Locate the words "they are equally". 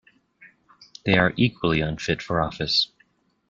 1.05-1.81